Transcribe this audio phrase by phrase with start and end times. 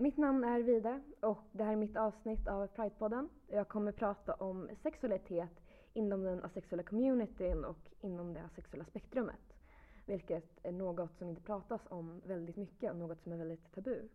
[0.00, 3.28] Mitt namn är Vida och det här är mitt avsnitt av Pridepodden.
[3.48, 5.60] Jag kommer prata om sexualitet
[5.92, 9.54] inom den asexuella communityn och inom det asexuella spektrumet.
[10.06, 14.08] Vilket är något som inte pratas om väldigt mycket och något som är väldigt tabu.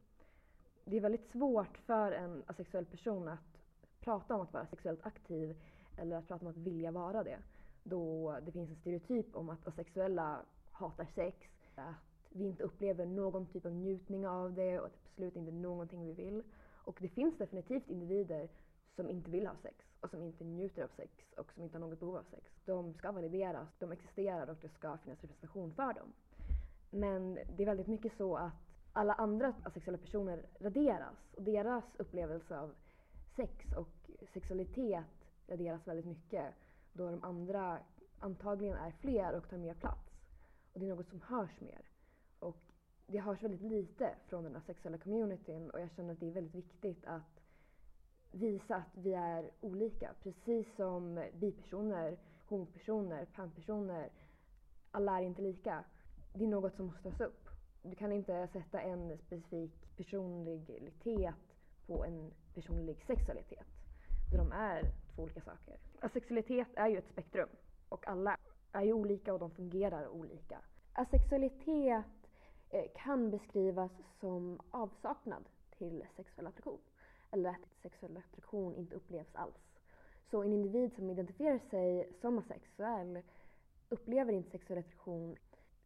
[0.85, 3.57] Det är väldigt svårt för en asexuell person att
[3.99, 5.61] prata om att vara sexuellt aktiv
[5.97, 7.37] eller att prata om att vilja vara det.
[7.83, 10.39] Då det finns en stereotyp om att asexuella
[10.71, 11.37] hatar sex,
[11.75, 15.51] att vi inte upplever någon typ av njutning av det och att det absolut inte
[15.51, 16.43] är någonting vi vill.
[16.85, 18.49] Och det finns definitivt individer
[18.95, 21.87] som inte vill ha sex och som inte njuter av sex och som inte har
[21.87, 22.51] något behov av sex.
[22.65, 26.13] De ska valideras, de existerar och det ska finnas representation för dem.
[26.89, 28.53] Men det är väldigt mycket så att
[28.93, 32.73] alla andra asexuella personer raderas och deras upplevelse av
[33.35, 35.05] sex och sexualitet
[35.47, 36.53] raderas väldigt mycket
[36.93, 37.79] då de andra
[38.19, 40.09] antagligen är fler och tar mer plats.
[40.73, 41.92] Och det är något som hörs mer.
[43.07, 46.55] Det hörs väldigt lite från den asexuella communityn och jag känner att det är väldigt
[46.55, 47.41] viktigt att
[48.31, 50.11] visa att vi är olika.
[50.23, 54.09] Precis som bipersoner, homopersoner, panpersoner.
[54.91, 55.83] Alla är inte lika.
[56.33, 57.49] Det är något som måste tas upp.
[57.81, 61.35] Du kan inte sätta en specifik personlighet
[61.87, 63.67] på en personlig sexualitet.
[64.31, 64.83] De är
[65.15, 65.77] två olika saker.
[65.99, 67.49] Asexualitet är ju ett spektrum
[67.89, 68.37] och alla
[68.71, 70.61] är ju olika och de fungerar olika.
[70.93, 72.22] Asexualitet
[72.73, 75.43] Eh, kan beskrivas som avsaknad
[75.77, 76.79] till sexuell attraktion
[77.31, 79.79] eller att sexuell attraktion inte upplevs alls.
[80.31, 83.21] Så en individ som identifierar sig som asexuell
[83.89, 85.35] upplever inte sexuell attraktion.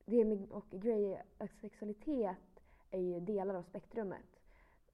[0.05, 2.59] Det och grey asexualitet
[2.91, 4.39] är ju delar av spektrumet.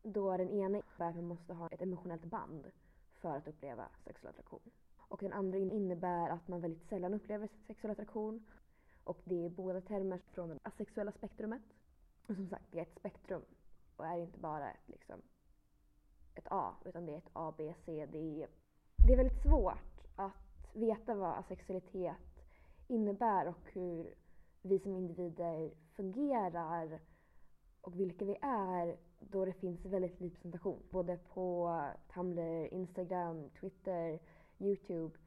[0.03, 2.71] Då den ena innebär att man måste ha ett emotionellt band
[3.14, 4.71] för att uppleva sexuell attraktion.
[4.97, 8.45] Och den andra innebär att man väldigt sällan upplever sexuell attraktion.
[9.03, 11.61] Och det är båda termer från det asexuella spektrumet.
[12.28, 13.42] Och som sagt, det är ett spektrum
[13.96, 15.22] och är inte bara ett, liksom,
[16.36, 18.48] ett A, utan det är ett A, B, C, D, e.
[19.08, 20.32] Det är väldigt svårt att
[20.74, 22.16] veta vad asexualitet
[22.88, 24.14] innebär och hur
[24.62, 27.00] vi som individer fungerar
[27.82, 30.83] och vilka vi är då det finns väldigt lite presentation.
[30.89, 31.80] Både på
[32.14, 34.20] Tumblr, Instagram, Twitter,
[34.60, 35.17] Youtube.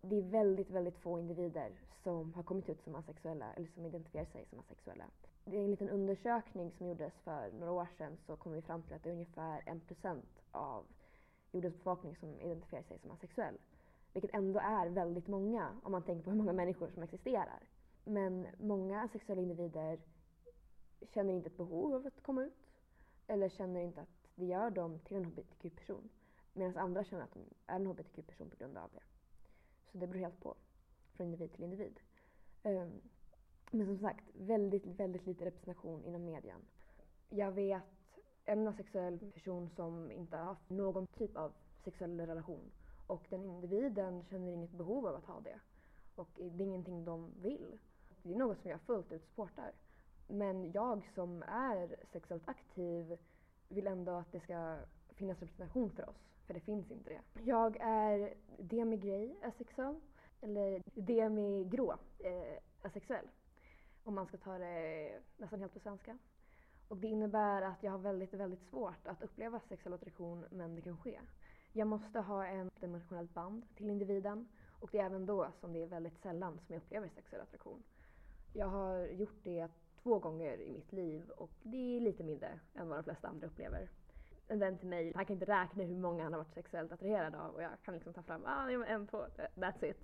[0.00, 4.24] Det är väldigt, väldigt få individer som har kommit ut som asexuella eller som identifierar
[4.24, 5.04] sig som asexuella.
[5.44, 8.82] Det är en liten undersökning som gjordes för några år sedan så kom vi fram
[8.82, 10.86] till att det är ungefär 1% av
[11.52, 13.58] jordens befolkning som identifierar sig som asexuell.
[14.12, 17.62] Vilket ändå är väldigt många om man tänker på hur många människor som existerar.
[18.04, 19.98] Men många asexuella individer
[21.00, 22.70] känner inte ett behov av att komma ut
[23.26, 26.08] eller känner inte att det gör dem till en hbtq-person.
[26.52, 29.02] Medan andra känner att de är en hbtq-person på grund av det.
[29.92, 30.54] Så det beror helt på,
[31.12, 32.00] från individ till individ.
[32.62, 33.00] Um,
[33.74, 36.60] men som sagt, väldigt, väldigt lite representation inom median.
[37.28, 37.82] Jag vet
[38.44, 41.52] en asexuell person som inte har haft någon typ av
[41.84, 42.70] sexuell relation
[43.06, 45.60] och den individen känner inget behov av att ha det.
[46.14, 47.78] Och det är ingenting de vill.
[48.22, 49.72] Det är något som jag fullt ut supportar.
[50.28, 53.18] Men jag som är sexuellt aktiv
[53.68, 57.42] vill ändå att det ska finnas representation för oss, för det finns inte det.
[57.42, 60.00] Jag är demi-grey asexuell,
[60.40, 63.26] eller demi-grå eh, asexuell,
[64.04, 66.18] om man ska ta det nästan helt på svenska.
[66.88, 70.82] Och det innebär att jag har väldigt, väldigt svårt att uppleva sexuell attraktion, men det
[70.82, 71.20] kan ske.
[71.72, 74.48] Jag måste ha ett emotionellt band till individen
[74.80, 77.82] och det är även då som det är väldigt sällan som jag upplever sexuell attraktion.
[78.52, 79.68] Jag har gjort det
[80.02, 83.46] två gånger i mitt liv och det är lite mindre än vad de flesta andra
[83.46, 83.88] upplever.
[84.48, 87.34] En vän till mig, han kan inte räkna hur många han har varit sexuellt attraherad
[87.34, 89.18] av och jag kan liksom ta fram, ah, en, två,
[89.54, 89.98] that's it.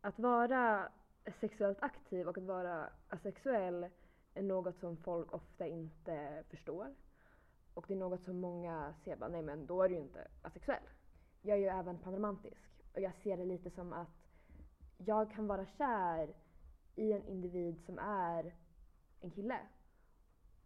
[0.00, 0.88] Att vara
[1.32, 3.86] sexuellt aktiv och att vara asexuell
[4.34, 6.94] är något som folk ofta inte förstår.
[7.74, 10.28] Och det är något som många ser bara, nej men då är du ju inte
[10.42, 10.82] asexuell.
[11.42, 14.28] Jag är ju även panromantisk och jag ser det lite som att
[14.96, 16.34] jag kan vara kär
[16.94, 18.54] i en individ som är
[19.20, 19.58] en kille.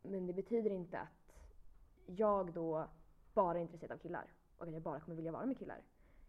[0.03, 1.33] Men det betyder inte att
[2.07, 2.89] jag då
[3.35, 5.83] bara är intresserad av killar och att jag bara kommer vilja vara med killar.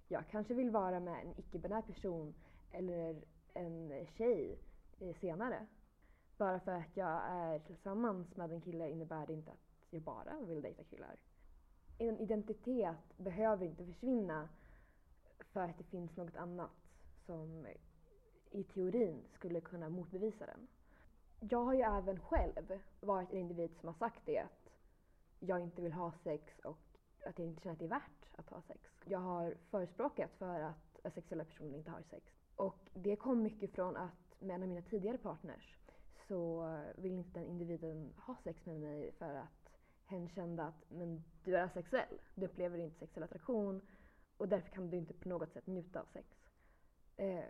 [0.07, 2.33] Jag kanske vill vara med en icke-binär person
[2.71, 4.59] eller en tjej
[4.99, 5.67] eh, senare.
[6.37, 9.57] Bara för att jag är tillsammans med en kille innebär det inte att
[9.89, 11.15] jag bara vill dejta killar.
[11.97, 14.49] En identitet behöver inte försvinna
[15.53, 16.71] för att det finns något annat
[17.25, 17.67] som
[18.51, 20.67] i teorin skulle kunna motbevisa den.
[21.39, 24.69] Jag har ju även själv varit en individ som har sagt det att
[25.39, 26.77] jag inte vill ha sex och
[27.25, 28.79] att jag inte känner att det är värt att ha sex.
[29.05, 32.25] Jag har förespråkat för att asexuella personer inte har sex.
[32.55, 35.75] Och det kom mycket från att med en av mina tidigare partners
[36.27, 39.61] så ville inte den individen ha sex med mig för att
[40.05, 42.19] hen kände att men du är asexuell.
[42.35, 43.81] Du upplever inte sexuell attraktion
[44.37, 46.27] och därför kan du inte på något sätt njuta av sex.
[47.17, 47.43] Eh,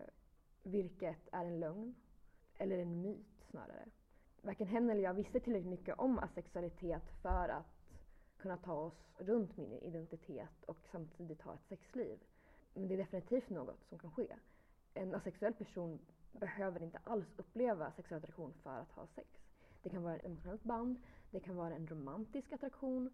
[0.63, 1.95] vilket är en lögn,
[2.57, 3.85] eller en myt snarare.
[4.41, 7.81] Varken hen eller jag visste tillräckligt mycket om asexualitet för att
[8.37, 12.19] kunna ta oss runt min identitet och samtidigt ha ett sexliv.
[12.73, 14.27] Men det är definitivt något som kan ske.
[14.93, 15.99] En asexuell person
[16.31, 19.27] behöver inte alls uppleva sexuell attraktion för att ha sex.
[19.83, 21.01] Det kan vara ett emotionellt band,
[21.31, 23.09] det kan vara en romantisk attraktion.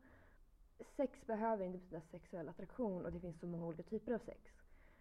[0.95, 4.39] Sex behöver inte betyda sexuell attraktion och det finns så många olika typer av sex.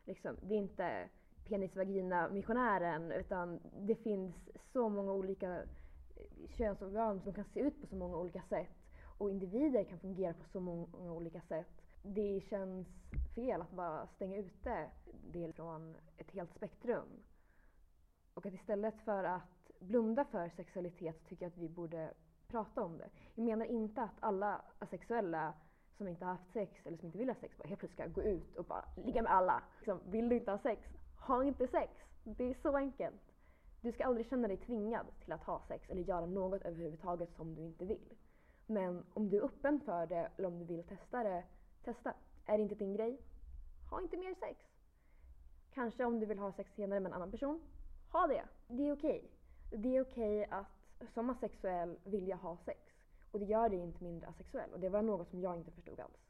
[0.04, 1.08] Liksom, det är inte
[1.48, 4.34] penis-vagina-missionären utan det finns
[4.72, 8.76] så många olika eh, könsorgan som kan se ut på så många olika sätt
[9.18, 11.82] och individer kan fungera på så många olika sätt.
[12.02, 12.86] Det känns
[13.36, 14.90] fel att bara stänga ute
[15.32, 17.22] det från ett helt spektrum.
[18.34, 22.14] Och att istället för att blunda för sexualitet tycker jag att vi borde
[22.48, 23.10] prata om det.
[23.34, 25.54] Jag menar inte att alla asexuella
[25.96, 28.20] som inte har haft sex eller som inte vill ha sex bara helt plötsligt ska
[28.20, 29.62] gå ut och bara ligga med alla.
[29.76, 30.82] Liksom, vill du inte ha sex?
[31.26, 31.92] Ha inte sex!
[32.24, 33.32] Det är så enkelt.
[33.80, 37.54] Du ska aldrig känna dig tvingad till att ha sex eller göra något överhuvudtaget som
[37.54, 38.14] du inte vill.
[38.66, 41.44] Men om du är öppen för det eller om du vill testa det,
[41.84, 42.14] testa.
[42.46, 43.20] Är det inte din grej?
[43.90, 44.60] Ha inte mer sex.
[45.74, 47.60] Kanske om du vill ha sex senare med en annan person,
[48.12, 48.44] ha det.
[48.68, 49.30] Det är okej.
[49.70, 50.76] Det är okej att
[51.14, 52.80] som asexuell vilja ha sex.
[53.30, 54.72] Och det gör dig inte mindre asexuell.
[54.72, 56.26] Och det var något som jag inte förstod alls.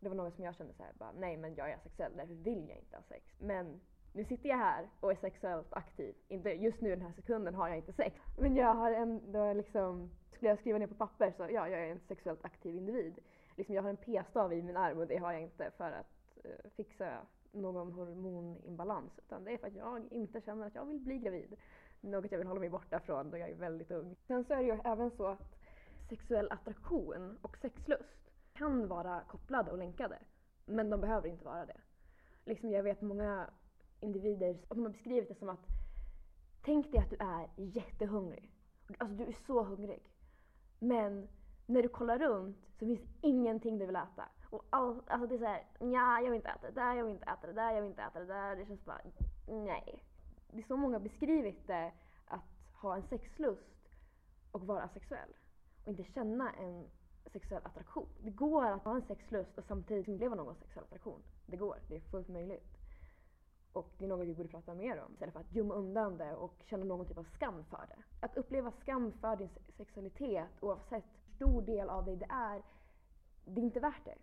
[0.00, 2.34] Det var något som jag kände så här, bara, nej men jag är asexuell, därför
[2.34, 3.24] vill jag inte ha sex.
[3.38, 3.80] Men
[4.12, 6.14] nu sitter jag här och är sexuellt aktiv.
[6.28, 8.20] Inte just nu den här sekunden har jag inte sex.
[8.38, 11.92] Men jag har ändå liksom, skulle jag skriva ner på papper så ja, jag är
[11.92, 13.18] en sexuellt aktiv individ.
[13.56, 16.44] Liksom jag har en p-stav i min arm och det har jag inte för att
[16.44, 17.18] eh, fixa
[17.52, 19.18] någon hormoninbalans.
[19.18, 21.56] Utan det är för att jag inte känner att jag vill bli gravid.
[22.00, 24.16] Något jag vill hålla mig borta från då jag är väldigt ung.
[24.26, 25.56] Sen så är det ju även så att
[26.08, 30.18] sexuell attraktion och sexlust kan vara kopplade och länkade.
[30.66, 31.80] Men de behöver inte vara det.
[32.44, 33.50] Liksom jag vet många
[34.00, 35.66] individer, som har beskrivit det som att
[36.64, 38.50] tänk dig att du är jättehungrig.
[38.98, 40.10] Alltså du är så hungrig.
[40.78, 41.28] Men
[41.66, 44.28] när du kollar runt så finns ingenting du vill äta.
[44.50, 47.12] Och all, alltså det är såhär, ja jag vill inte äta det där, jag vill
[47.12, 48.56] inte äta det där, jag vill inte äta det där.
[48.56, 49.00] Det känns bara,
[49.46, 50.02] nej.
[50.52, 51.92] Det är så många beskrivit det,
[52.26, 53.88] att ha en sexlust
[54.52, 55.36] och vara sexuell.
[55.84, 56.90] Och inte känna en
[57.32, 58.08] sexuell attraktion.
[58.22, 61.22] Det går att ha en sexlust och samtidigt uppleva någon sexuell attraktion.
[61.46, 62.74] Det går, det är fullt möjligt.
[63.72, 65.12] Och det är något vi borde prata mer om.
[65.12, 68.26] Istället för att gömma undan det och känna någon typ av skam för det.
[68.26, 72.62] Att uppleva skam för din sexualitet, oavsett stor del av dig det är,
[73.44, 74.14] det är inte värt det.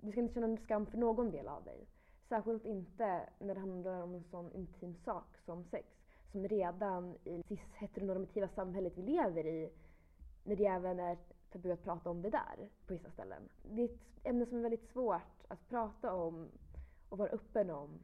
[0.00, 1.86] Du ska inte känna skam för någon del av dig.
[2.28, 5.88] Särskilt inte när det handlar om en sån intim sak som sex.
[6.32, 9.70] Som redan i det cis-heteronormativa samhället vi lever i,
[10.44, 11.18] när det även är
[11.52, 13.42] tabu att prata om det där på vissa ställen.
[13.62, 16.48] Det är ett ämne som är väldigt svårt att prata om
[17.08, 17.98] och vara öppen om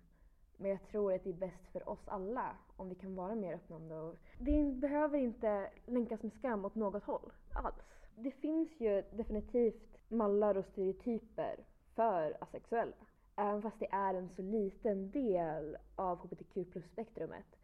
[0.57, 3.55] men jag tror att det är bäst för oss alla om vi kan vara mer
[3.55, 4.17] öppna om det.
[4.39, 8.02] Det behöver inte länkas med skam åt något håll alls.
[8.17, 11.57] Det finns ju definitivt mallar och stereotyper
[11.95, 12.97] för asexuella.
[13.37, 17.57] Även fast det är en så liten del av hbtq plus-spektrumet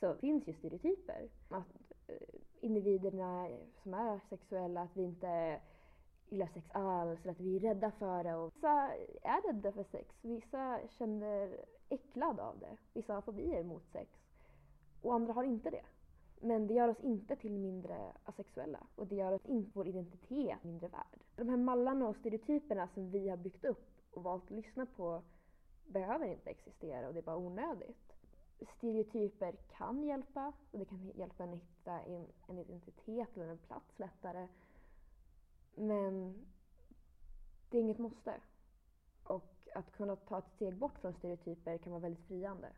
[0.00, 1.28] så finns ju stereotyper.
[1.48, 2.16] Att eh,
[2.60, 3.48] individerna
[3.82, 5.60] som är sexuella, att vi inte
[6.28, 8.34] gillar sex alls, eller att vi är rädda för det.
[8.34, 8.90] Och vissa
[9.22, 12.76] är rädda för sex, vissa känner äcklad av det.
[12.92, 14.10] Vissa har fobier mot sex.
[15.02, 15.84] Och andra har inte det.
[16.40, 18.86] Men det gör oss inte till mindre asexuella.
[18.94, 21.20] Och det gör oss inte vår identitet mindre värd.
[21.36, 25.22] De här mallarna och stereotyperna som vi har byggt upp och valt att lyssna på
[25.86, 28.12] behöver inte existera och det är bara onödigt.
[28.76, 33.58] Stereotyper kan hjälpa och det kan hjälpa en att hitta en, en identitet eller en
[33.58, 34.48] plats lättare.
[35.74, 36.34] Men
[37.70, 38.40] det är inget måste.
[39.24, 42.68] Och att kunna ta ett steg bort från stereotyper kan vara väldigt friande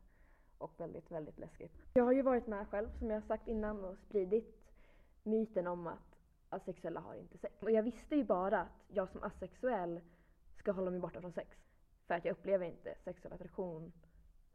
[0.63, 1.73] och väldigt, väldigt läskigt.
[1.95, 4.63] Jag har ju varit med själv, som jag sagt innan, och spridit
[5.23, 7.63] myten om att asexuella har inte sex.
[7.63, 10.01] Och jag visste ju bara att jag som asexuell
[10.57, 11.57] ska hålla mig borta från sex.
[12.07, 13.93] För att jag upplever inte sexuell attraktion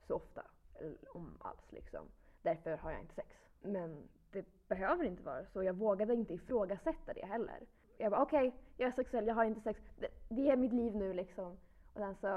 [0.08, 0.46] så ofta,
[0.76, 2.06] eller om alls liksom.
[2.42, 3.30] Därför har jag inte sex.
[3.62, 5.64] Men det behöver inte vara så.
[5.64, 7.68] Jag vågade inte ifrågasätta det heller.
[7.98, 9.82] Jag bara okej, okay, jag är sexuell, jag har inte sex.
[10.00, 11.58] Det, det, är mitt liv nu liksom.
[11.94, 12.28] Och sen så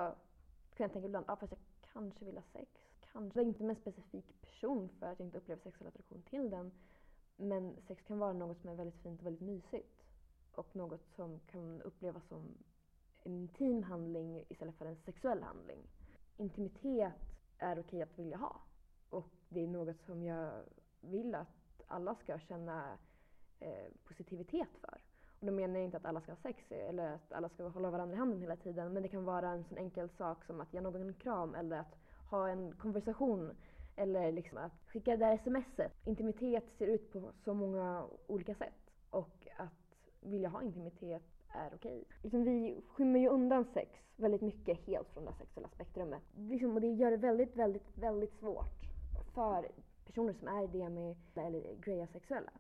[0.75, 1.61] kan jag tänka ibland, ja fast jag
[1.93, 2.80] kanske vill ha sex.
[3.13, 6.73] Kanske inte med en specifik person för att jag inte upplever sexuell attraktion till den.
[7.37, 10.05] Men sex kan vara något som är väldigt fint och väldigt mysigt.
[10.53, 12.55] Och något som kan upplevas som
[13.23, 15.79] en intim handling istället för en sexuell handling.
[16.37, 17.13] Intimitet
[17.59, 18.61] är okej att vilja ha.
[19.11, 20.63] Och det är något som jag
[21.01, 22.99] vill att alla ska känna
[23.61, 25.01] eh, positivitet för.
[25.41, 27.91] Och då menar jag inte att alla ska ha sex eller att alla ska hålla
[27.91, 28.93] varandra i handen hela tiden.
[28.93, 31.79] Men det kan vara en sån enkel sak som att ge någon en kram eller
[31.79, 32.00] att
[32.31, 33.57] ha en konversation.
[33.97, 35.93] Eller liksom att skicka det där smset.
[36.05, 38.91] Intimitet ser ut på så många olika sätt.
[39.11, 42.05] Och att vilja ha intimitet är okej.
[42.23, 46.23] Liksom vi skymmer ju undan sex väldigt mycket helt från det sexuella spektrumet.
[46.37, 48.81] Liksom, och det gör det väldigt, väldigt, väldigt svårt
[49.35, 49.69] för
[50.07, 52.53] personer som är Demi eller greja sexuella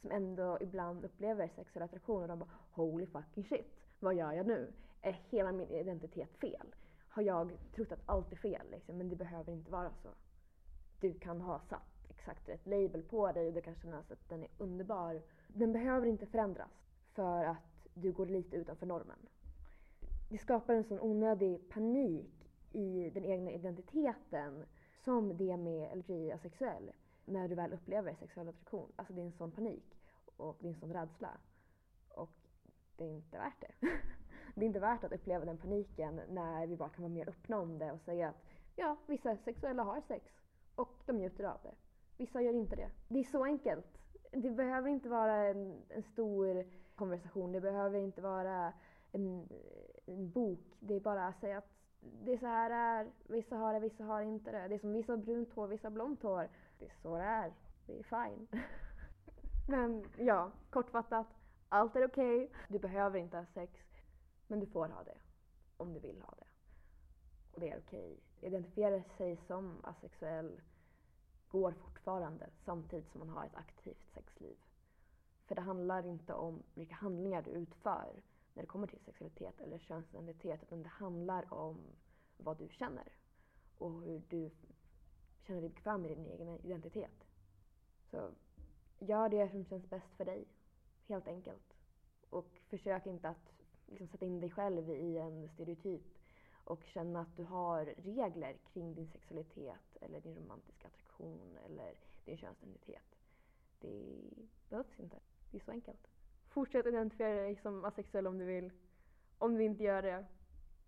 [0.00, 3.66] som ändå ibland upplever sexuell attraktion och de bara holy fucking shit,
[4.00, 4.72] vad gör jag nu?
[5.02, 6.74] Är hela min identitet fel?
[7.18, 8.98] Har jag trott att allt är fel liksom?
[8.98, 10.08] Men det behöver inte vara så.
[11.00, 14.42] Du kan ha satt exakt rätt label på dig och du kan kännas att den
[14.42, 15.22] är underbar.
[15.48, 16.70] Den behöver inte förändras
[17.12, 19.18] för att du går lite utanför normen.
[20.30, 24.64] Det skapar en sån onödig panik i den egna identiteten
[25.04, 26.92] som det med LGI asexuell
[27.24, 28.92] när du väl upplever sexuell attraktion.
[28.96, 29.98] Alltså det är en sån panik
[30.36, 31.30] och det är en sån rädsla.
[32.08, 32.36] Och
[32.96, 33.88] det är inte värt det.
[34.54, 37.58] det är inte värt att uppleva den paniken när vi bara kan vara mer öppna
[37.58, 38.44] om det och säga att
[38.76, 40.24] ja, vissa sexuella har sex
[40.74, 41.74] och de njuter av det.
[42.16, 42.90] Vissa gör inte det.
[43.08, 43.98] Det är så enkelt.
[44.32, 46.64] Det behöver inte vara en, en stor
[46.94, 47.52] konversation.
[47.52, 48.72] Det behöver inte vara
[49.12, 49.48] en,
[50.06, 50.76] en bok.
[50.80, 51.68] Det är bara att säga att
[52.00, 53.10] det är så här det är.
[53.26, 54.68] Vissa har det, vissa har inte det.
[54.68, 56.48] Det är som vissa har brunt hår, vissa har blont hår.
[56.78, 57.52] Det är så det är.
[57.86, 58.46] Det är fine.
[59.68, 61.26] men ja, kortfattat.
[61.68, 62.44] Allt är okej.
[62.44, 62.48] Okay.
[62.68, 63.87] Du behöver inte ha sex.
[64.48, 65.18] Men du får ha det.
[65.76, 66.46] Om du vill ha det.
[67.52, 68.12] Och det är okej.
[68.12, 68.48] Okay.
[68.48, 70.60] Identifiera sig som asexuell
[71.48, 74.56] går fortfarande samtidigt som man har ett aktivt sexliv.
[75.46, 78.22] För det handlar inte om vilka handlingar du utför
[78.54, 81.78] när det kommer till sexualitet eller könsidentitet utan det handlar om
[82.36, 83.12] vad du känner
[83.78, 84.50] och hur du
[85.40, 87.24] känner dig bekväm med din egen identitet.
[88.10, 88.30] Så
[88.98, 90.48] gör det som känns bäst för dig,
[91.06, 91.74] helt enkelt.
[92.30, 93.57] Och försök inte att
[93.88, 96.02] liksom, sätta in dig själv i en stereotyp
[96.64, 102.36] och känna att du har regler kring din sexualitet eller din romantiska attraktion eller din
[102.36, 103.16] könsidentitet.
[103.80, 104.20] Det
[104.68, 105.16] behövs inte.
[105.50, 106.08] Det är så enkelt.
[106.48, 108.72] Fortsätt identifiera dig som asexuell om du vill.
[109.38, 110.26] Om du inte gör det,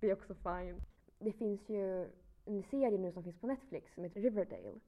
[0.00, 0.80] det är också fine.
[1.18, 2.10] Det finns ju
[2.44, 4.80] en serie nu som finns på Netflix som heter Riverdale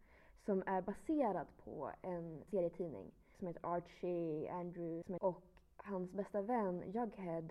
[0.44, 5.42] som är baserad på en serietidning som heter Archie Andrew och
[5.76, 7.48] hans bästa vän Jughead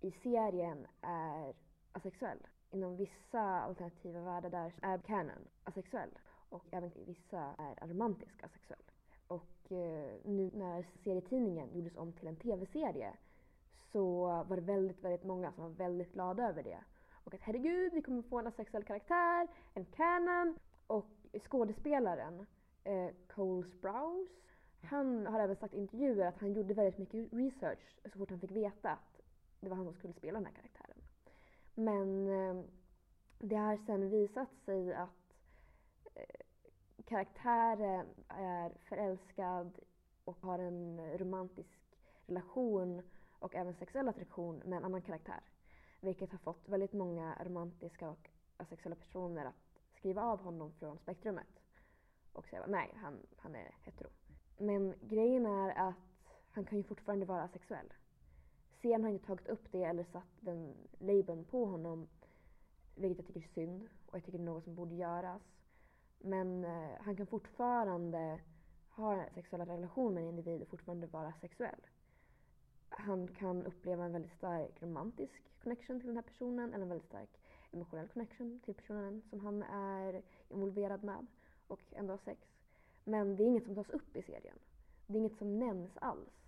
[0.00, 1.54] i serien är
[1.92, 2.38] asexuell.
[2.70, 6.10] Inom vissa alternativa världar där är canon asexuell
[6.48, 8.82] och även i vissa är romantisk asexuell.
[9.26, 13.12] Och eh, nu när serietidningen gjordes om till en TV-serie
[13.92, 16.78] så var det väldigt, väldigt många som var väldigt glada över det.
[17.24, 20.58] Och att herregud, vi kommer få en asexuell karaktär, en canon.
[20.86, 21.10] Och
[21.44, 22.46] skådespelaren
[22.84, 24.32] eh, Cole Sprouse,
[24.82, 28.40] han har även sagt i intervjuer att han gjorde väldigt mycket research så fort han
[28.40, 29.07] fick veta att
[29.60, 31.02] det var han som skulle spela den här karaktären.
[31.74, 32.64] Men eh,
[33.38, 35.34] det har sen visat sig att
[36.14, 36.40] eh,
[37.04, 39.78] karaktären är förälskad
[40.24, 41.78] och har en romantisk
[42.26, 43.02] relation
[43.38, 45.40] och även sexuell attraktion med en annan karaktär.
[46.00, 51.60] Vilket har fått väldigt många romantiska och asexuella personer att skriva av honom från spektrumet.
[52.32, 54.08] Och säga nej, han, han är hetero.
[54.58, 55.94] Men grejen är att
[56.50, 57.92] han kan ju fortfarande vara asexuell.
[58.82, 62.08] Serien har inte tagit upp det eller satt den labeln på honom.
[62.94, 65.42] Vilket jag tycker är synd och jag tycker det är något som borde göras.
[66.18, 68.40] Men eh, han kan fortfarande
[68.90, 71.86] ha en sexuell relation med en individ och fortfarande vara sexuell.
[72.88, 77.08] Han kan uppleva en väldigt stark romantisk connection till den här personen eller en väldigt
[77.08, 77.40] stark
[77.72, 81.26] emotionell connection till personen som han är involverad med
[81.66, 82.40] och ändå ha sex.
[83.04, 84.58] Men det är inget som tas upp i serien.
[85.06, 86.47] Det är inget som nämns alls.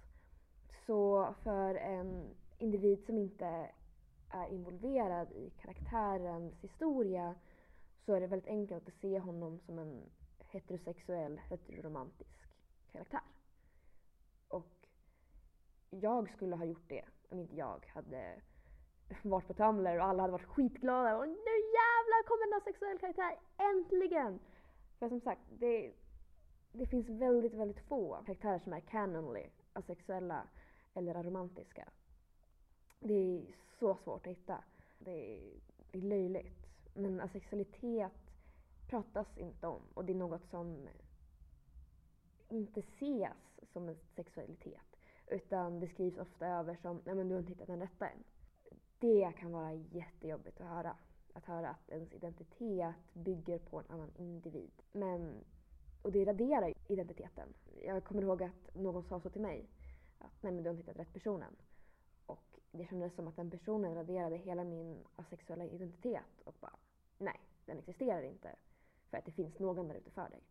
[0.87, 3.70] Så för en individ som inte
[4.30, 7.34] är involverad i karaktärens historia
[8.04, 12.30] så är det väldigt enkelt att se honom som en heterosexuell, heteroromantisk
[12.92, 13.20] karaktär.
[14.49, 14.87] Och
[15.90, 18.40] jag skulle ha gjort det om inte jag hade
[19.22, 21.16] varit på Tumblr och alla hade varit skitglada.
[21.16, 24.40] Och nu jävlar kommer en sexuell karaktär, äntligen!
[24.99, 25.92] För som sagt, det,
[26.72, 30.49] det finns väldigt, väldigt få karaktärer som är canonly, asexuella
[30.94, 31.88] eller aromantiska.
[33.00, 33.42] Det är
[33.78, 34.64] så svårt att hitta.
[34.99, 35.61] Det är,
[35.92, 36.66] det är löjligt.
[36.94, 38.12] Men alltså, asexualitet
[38.87, 40.88] pratas inte om och det är något som
[42.49, 44.97] inte ses som en sexualitet.
[45.26, 48.25] Utan det skrivs ofta över som, nej men du har inte hittat den rätta än.
[48.99, 50.97] Det kan vara jättejobbigt att höra.
[51.32, 54.73] Att höra att ens identitet bygger på en annan individ.
[54.92, 55.44] Men,
[56.02, 57.49] och det raderar identiteten.
[57.85, 59.68] Jag kommer ihåg att någon sa så till mig
[60.20, 61.56] att nej men du har inte hittat rätt personen.
[62.26, 66.76] Och det kändes som att den personen raderade hela min asexuella identitet och bara
[67.18, 68.56] nej, den existerar inte.
[69.10, 70.42] För att det finns någon där ute för dig.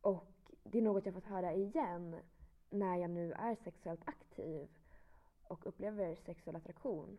[0.00, 0.26] Och
[0.62, 2.16] det är något jag fått höra igen
[2.70, 4.68] när jag nu är sexuellt aktiv
[5.42, 7.18] och upplever sexuell attraktion.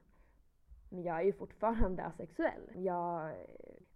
[0.89, 2.71] Men jag är ju fortfarande asexuell.
[2.75, 3.35] Jag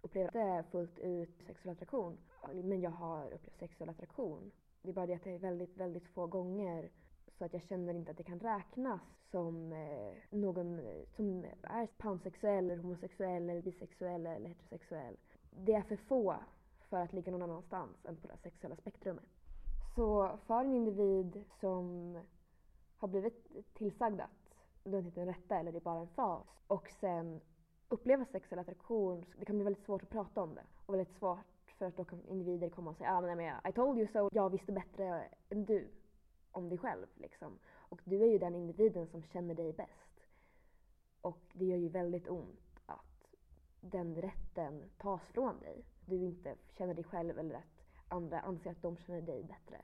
[0.02, 2.18] upplever inte fullt ut sexuell attraktion.
[2.52, 4.52] Men jag har upplevt sexuell attraktion.
[4.86, 6.90] Det är bara det att det är väldigt, väldigt få gånger
[7.38, 9.00] så att jag känner inte att det kan räknas
[9.30, 15.16] som eh, någon eh, som är pansexuell, eller homosexuell, eller bisexuell eller heterosexuell.
[15.50, 16.36] Det är för få
[16.88, 19.24] för att ligga någon annanstans än på det sexuella spektrumet.
[19.94, 22.18] Så för en individ som
[22.96, 26.46] har blivit tillsagd att du inte är den rätta eller det är bara en fas
[26.66, 27.40] och sen
[27.88, 31.55] uppleva sexuell attraktion, det kan bli väldigt svårt att prata om det och väldigt svårt
[31.78, 34.50] för att då kan individer komma och säga ah, men I told you so, jag
[34.50, 35.88] visste bättre än du
[36.50, 37.58] om dig själv liksom.
[37.74, 40.20] Och du är ju den individen som känner dig bäst.
[41.20, 43.36] Och det gör ju väldigt ont att
[43.80, 45.84] den rätten tas från dig.
[46.06, 49.82] Du inte känner dig själv eller att andra anser att de känner dig bättre.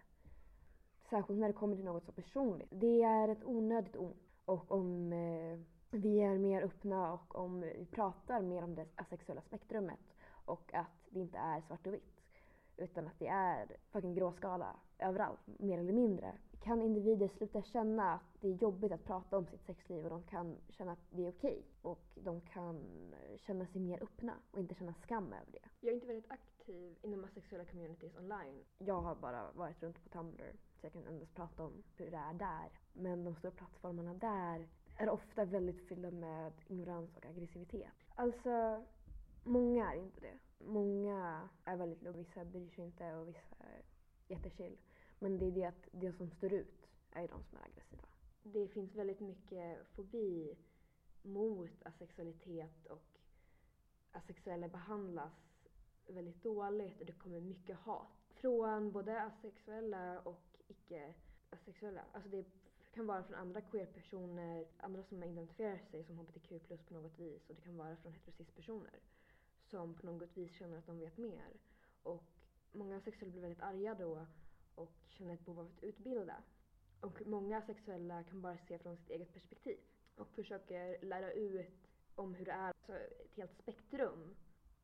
[1.11, 2.69] Särskilt när det kommer till något så personligt.
[2.71, 4.17] Det är ett onödigt ont.
[4.45, 5.59] Och om eh,
[5.91, 10.12] vi är mer öppna och om vi pratar mer om det asexuella spektrumet
[10.45, 12.23] och att det inte är svart och vitt
[12.77, 16.35] utan att det är fucking gråskala överallt, mer eller mindre.
[16.61, 20.23] Kan individer sluta känna att det är jobbigt att prata om sitt sexliv och de
[20.23, 22.85] kan känna att det är okej okay, och de kan
[23.37, 25.69] känna sig mer öppna och inte känna skam över det.
[25.81, 28.65] Jag är inte väldigt aktiv inom asexuella communities online.
[28.79, 32.17] Jag har bara varit runt på Tumblr så jag kan endast prata om hur det
[32.17, 32.81] är där.
[32.93, 37.93] Men de stora plattformarna där är ofta väldigt fyllda med ignorans och aggressivitet.
[38.15, 38.85] Alltså,
[39.45, 40.39] många är inte det.
[40.65, 43.83] Många är väldigt lugna, vissa bryr sig inte och vissa är
[44.29, 44.77] jättechill.
[45.19, 48.09] Men det är det att det som står ut är de som är aggressiva.
[48.43, 50.57] Det finns väldigt mycket fobi
[51.23, 53.19] mot asexualitet och
[54.13, 55.33] asexuella behandlas
[56.07, 58.09] väldigt dåligt och det kommer mycket hat.
[58.31, 62.05] Från både asexuella och icke-asexuella.
[62.13, 62.45] Alltså det
[62.93, 67.51] kan vara från andra queer-personer, andra som identifierar sig som hbtq plus på något vis
[67.51, 69.01] och det kan vara från heterosexuella personer
[69.73, 71.53] som på något vis känner att de vet mer.
[72.03, 72.25] Och
[72.73, 74.27] många sexuella blir väldigt arga då
[74.75, 76.43] och känner ett behov av att utbilda.
[77.01, 79.79] Och många sexuella kan bara se från sitt eget perspektiv
[80.17, 84.35] och försöker lära ut om hur det är, alltså ett helt spektrum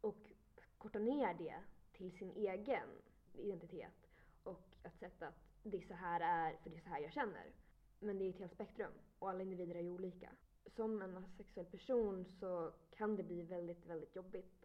[0.00, 0.32] och
[0.78, 2.88] korta ner det till sin egen
[3.34, 4.08] identitet
[4.42, 7.12] och ett sätt att det är så här är för det är så här jag
[7.12, 7.52] känner.
[8.00, 10.30] Men det är ett helt spektrum och alla individer är ju olika.
[10.66, 14.57] Som en asexuell person så kan det bli väldigt, väldigt jobbigt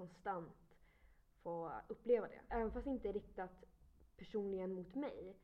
[0.00, 0.76] konstant
[1.42, 2.40] få uppleva det.
[2.48, 3.64] Även fast det inte är riktat
[4.16, 5.36] personligen mot mig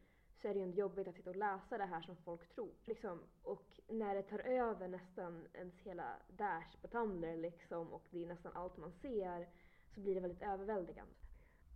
[0.42, 2.71] så är det ju ändå jobbigt att sitta och läsa det här som folk tror.
[2.85, 3.21] Liksom.
[3.42, 8.27] Och när det tar över nästan ens hela dash på Tumblr liksom och det är
[8.27, 9.49] nästan allt man ser
[9.95, 11.12] så blir det väldigt överväldigande.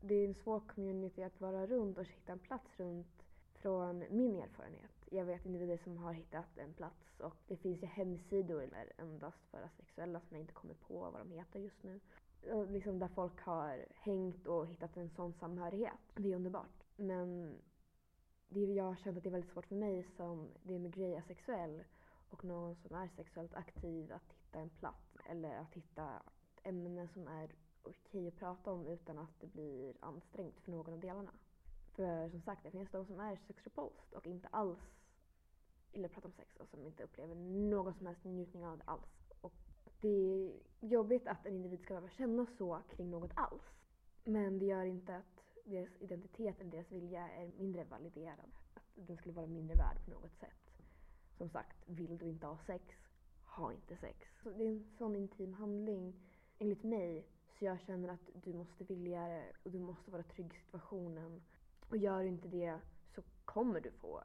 [0.02, 3.22] Det är en svår community att vara runt och hitta en plats runt
[3.54, 4.90] från min erfarenhet.
[5.10, 9.46] Jag vet individer som har hittat en plats och det finns ju hemsidor där endast
[9.50, 12.00] för asexuella som jag inte kommer på vad de heter just nu.
[12.42, 16.00] Eh, liksom där folk har hängt och hittat en sån samhörighet.
[16.14, 16.84] Det är underbart.
[16.96, 17.58] Men
[18.48, 20.94] det jag har känt att det är väldigt svårt för mig som det är med
[20.94, 21.84] Grey asexuell
[22.30, 26.22] och någon som är sexuellt aktiv att hitta en plats eller att hitta
[26.56, 27.50] ett ämne som är
[27.82, 31.32] okej att prata om utan att det blir ansträngt för någon av delarna.
[31.92, 34.78] För som sagt, det finns de som är sexrepulsed och inte alls
[35.92, 38.84] gillar att prata om sex och som inte upplever någon som helst njutning av det
[38.84, 39.32] alls.
[39.40, 39.54] Och
[40.00, 43.62] det är jobbigt att en individ ska behöva känna så kring något alls.
[44.24, 48.50] Men det gör inte att deras identitet eller deras vilja är mindre validerad.
[48.74, 50.70] Att den skulle vara mindre värd på något sätt.
[51.38, 52.84] Som sagt, vill du inte ha sex,
[53.44, 54.28] ha inte sex.
[54.42, 56.14] Så det är en sån intim handling,
[56.58, 57.26] enligt mig,
[57.58, 61.42] så jag känner att du måste vilja det och du måste vara trygg i situationen.
[61.88, 62.80] Och gör du inte det
[63.14, 64.22] så kommer du få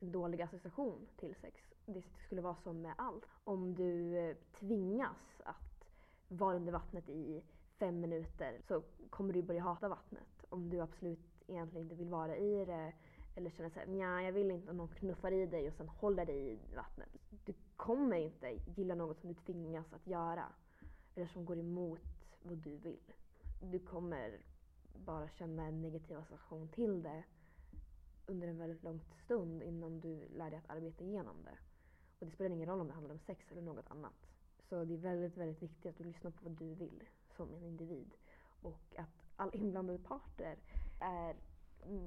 [0.00, 1.60] en dålig association till sex.
[1.86, 3.24] Det skulle vara så med allt.
[3.44, 5.88] Om du eh, tvingas att
[6.28, 7.42] vara under vattnet i
[7.78, 10.44] fem minuter så kommer du börja hata vattnet.
[10.48, 12.92] Om du absolut egentligen inte vill vara i det
[13.36, 16.26] eller känner såhär, nja jag vill inte att någon knuffar i dig och sen håller
[16.26, 17.08] dig i vattnet.
[17.44, 20.44] Du kommer inte gilla något som du tvingas att göra.
[21.14, 22.00] Eller som går emot
[22.42, 23.12] vad du vill.
[23.62, 24.38] Du kommer
[25.06, 27.24] bara känna en negativ association till det
[28.26, 31.58] under en väldigt lång stund innan du lär dig att arbeta igenom det.
[32.18, 34.28] Och det spelar ingen roll om det handlar om sex eller något annat.
[34.68, 37.04] Så det är väldigt, väldigt viktigt att du lyssnar på vad du vill
[37.36, 38.14] som en individ.
[38.62, 40.56] Och att alla inblandade parter
[41.00, 41.36] är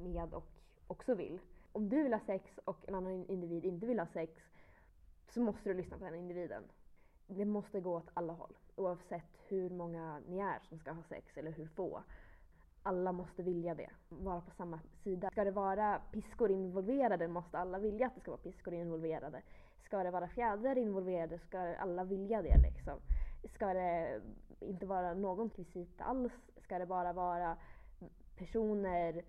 [0.03, 0.51] med och
[0.87, 1.39] också vill.
[1.71, 4.41] Om du vill ha sex och en annan individ inte vill ha sex
[5.33, 6.63] så måste du lyssna på den individen.
[7.27, 11.37] Det måste gå åt alla håll oavsett hur många ni är som ska ha sex
[11.37, 12.03] eller hur få.
[12.89, 15.29] Alla måste vilja det, vara på samma sida.
[15.31, 19.41] Ska det vara piskor involverade måste alla vilja att det ska vara piskor involverade.
[19.85, 22.99] Ska det vara fjädrar involverade ska alla vilja det liksom.
[23.55, 24.21] Ska det
[24.59, 26.33] inte vara någon rekvisit alls?
[26.63, 27.57] Ska det bara vara
[28.37, 29.25] personer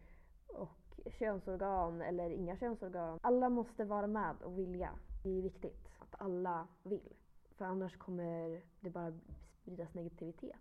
[0.48, 3.18] och könsorgan eller inga könsorgan?
[3.22, 4.90] Alla måste vara med och vilja.
[5.22, 7.14] Det är viktigt att alla vill.
[7.56, 9.12] För annars kommer det bara
[9.62, 10.56] spridas negativitet.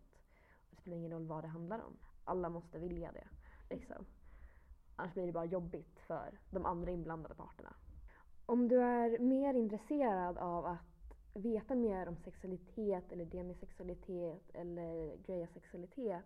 [0.69, 1.97] Det spelar ingen roll vad det handlar om.
[2.29, 3.27] Alla måste vilja det.
[3.75, 4.05] Liksom.
[4.95, 7.73] Annars blir det bara jobbigt för de andra inblandade parterna.
[8.45, 16.25] Om du är mer intresserad av att veta mer om sexualitet eller demisexualitet eller greja-sexualitet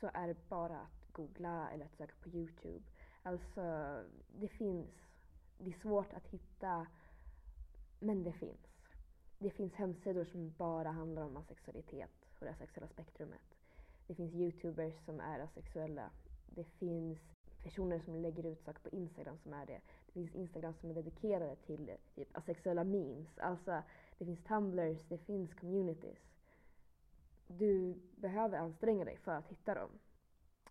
[0.00, 2.84] så är det bara att googla eller att söka på Youtube.
[3.22, 3.96] Alltså,
[4.28, 4.90] det finns.
[5.58, 6.86] Det är svårt att hitta,
[8.00, 8.66] men det finns.
[9.38, 13.55] Det finns hemsidor som bara handlar om asexualitet och det sexuella spektrumet.
[14.06, 16.10] Det finns youtubers som är asexuella.
[16.46, 17.18] Det finns
[17.62, 19.80] personer som lägger ut saker på Instagram som är det.
[20.06, 23.38] Det finns Instagram som är dedikerade till typ asexuella memes.
[23.38, 23.82] Alltså,
[24.18, 26.18] det finns tumblers, det finns communities.
[27.46, 29.90] Du behöver anstränga dig för att hitta dem.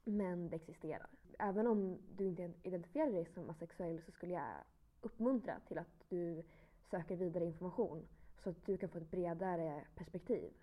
[0.03, 1.09] Men det existerar.
[1.39, 4.53] Även om du inte identifierar dig som asexuell så skulle jag
[5.01, 6.43] uppmuntra till att du
[6.91, 8.07] söker vidare information
[8.43, 10.53] så att du kan få ett bredare perspektiv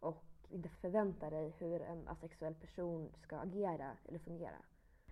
[0.00, 4.56] och inte förvänta dig hur en asexuell person ska agera eller fungera.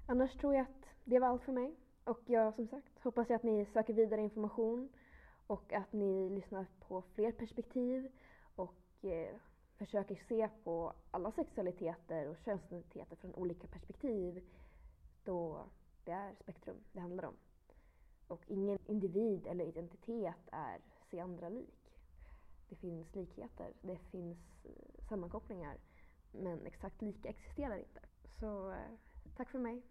[0.07, 1.75] Annars tror jag att det var allt för mig.
[2.05, 4.89] Och jag som sagt hoppas jag att ni söker vidare information
[5.47, 8.13] och att ni lyssnar på fler perspektiv
[8.57, 9.37] och eh,
[9.77, 14.45] försöker se på alla sexualiteter och könsidentiteter från olika perspektiv
[15.25, 15.65] då
[16.05, 17.35] det är spektrum det handlar om.
[18.29, 20.79] Och ingen individ eller identitet är
[21.11, 21.99] se andra lik.
[22.69, 25.79] Det finns likheter, det finns eh, sammankopplingar
[26.33, 28.01] men exakt lika existerar inte.
[28.41, 28.91] Så eh,
[29.37, 29.83] tack för mig.